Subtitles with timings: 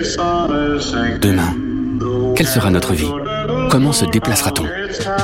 [0.00, 1.54] Demain,
[2.34, 3.10] quelle sera notre vie?
[3.70, 4.64] Comment se déplacera-t-on?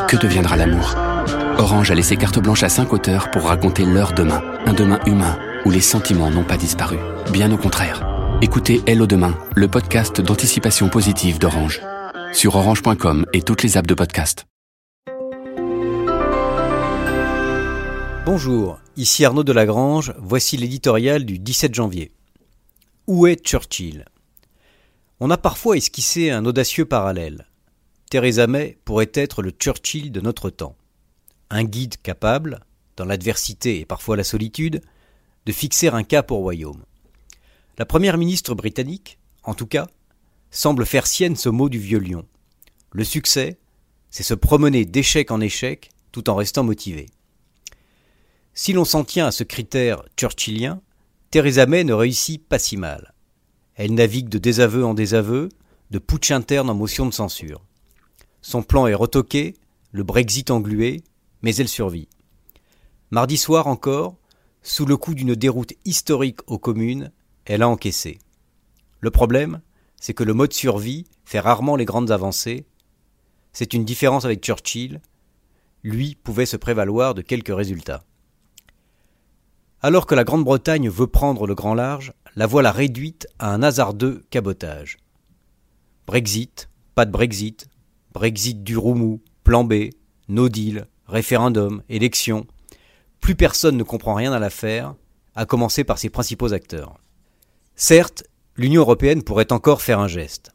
[0.06, 0.94] Que deviendra l'amour?
[1.56, 5.38] Orange a laissé carte blanche à cinq auteurs pour raconter leur demain, un demain humain
[5.64, 6.98] où les sentiments n'ont pas disparu.
[7.32, 8.06] Bien au contraire.
[8.42, 11.80] Écoutez Hello Demain, le podcast d'anticipation positive d'Orange.
[12.34, 14.44] Sur orange.com et toutes les apps de podcast.
[18.26, 22.12] Bonjour, ici Arnaud Delagrange, voici l'éditorial du 17 janvier.
[23.06, 24.04] Où est Churchill?
[25.18, 27.46] On a parfois esquissé un audacieux parallèle.
[28.10, 30.76] Theresa May pourrait être le Churchill de notre temps.
[31.48, 32.60] Un guide capable,
[32.96, 34.82] dans l'adversité et parfois la solitude,
[35.46, 36.84] de fixer un cap au royaume.
[37.78, 39.86] La première ministre britannique, en tout cas,
[40.50, 42.26] semble faire sienne ce mot du vieux lion.
[42.92, 43.58] Le succès,
[44.10, 47.06] c'est se promener d'échec en échec tout en restant motivé.
[48.52, 50.82] Si l'on s'en tient à ce critère churchillien,
[51.30, 53.14] Theresa May ne réussit pas si mal.
[53.76, 55.50] Elle navigue de désaveu en désaveu,
[55.90, 57.62] de putsch interne en motion de censure.
[58.40, 59.54] Son plan est retoqué,
[59.92, 61.04] le Brexit englué,
[61.42, 62.08] mais elle survit.
[63.10, 64.16] Mardi soir encore,
[64.62, 67.12] sous le coup d'une déroute historique aux communes,
[67.44, 68.18] elle a encaissé.
[69.00, 69.60] Le problème,
[70.00, 72.66] c'est que le mode survie fait rarement les grandes avancées.
[73.52, 75.00] C'est une différence avec Churchill.
[75.82, 78.02] Lui pouvait se prévaloir de quelques résultats.
[79.82, 84.24] Alors que la Grande-Bretagne veut prendre le grand large, la voilà réduite à un hasardeux
[84.30, 84.98] cabotage.
[86.06, 87.68] Brexit, pas de Brexit,
[88.12, 89.90] Brexit du Roumou, plan B,
[90.28, 92.46] no deal, référendum, élection.
[93.20, 94.94] Plus personne ne comprend rien à l'affaire,
[95.34, 96.98] à commencer par ses principaux acteurs.
[97.74, 100.52] Certes, l'Union européenne pourrait encore faire un geste.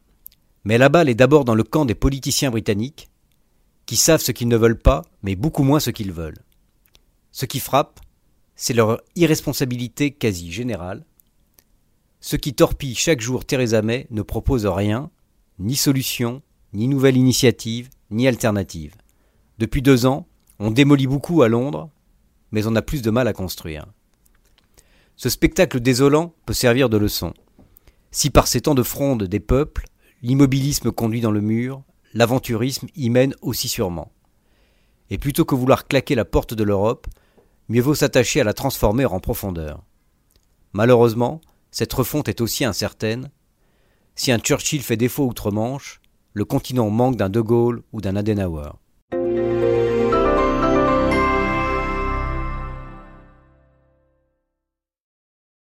[0.63, 3.09] Mais la balle est d'abord dans le camp des politiciens britanniques,
[3.87, 6.43] qui savent ce qu'ils ne veulent pas, mais beaucoup moins ce qu'ils veulent.
[7.31, 7.99] Ce qui frappe,
[8.55, 11.05] c'est leur irresponsabilité quasi générale.
[12.21, 15.09] Ceux qui torpillent chaque jour Theresa May ne proposent rien,
[15.57, 18.95] ni solution, ni nouvelle initiative, ni alternative.
[19.57, 20.27] Depuis deux ans,
[20.59, 21.89] on démolit beaucoup à Londres,
[22.51, 23.87] mais on a plus de mal à construire.
[25.15, 27.33] Ce spectacle désolant peut servir de leçon.
[28.11, 29.85] Si par ces temps de fronde des peuples,
[30.21, 31.81] l'immobilisme conduit dans le mur,
[32.13, 34.11] l'aventurisme y mène aussi sûrement.
[35.09, 37.07] Et plutôt que vouloir claquer la porte de l'Europe,
[37.67, 39.83] mieux vaut s'attacher à la transformer en profondeur.
[40.73, 41.41] Malheureusement,
[41.71, 43.31] cette refonte est aussi incertaine.
[44.15, 46.01] Si un Churchill fait défaut outre-Manche,
[46.33, 48.80] le continent manque d'un De Gaulle ou d'un Adenauer.